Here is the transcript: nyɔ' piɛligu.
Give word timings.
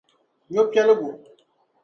nyɔ' 0.51 0.69
piɛligu. 0.71 1.11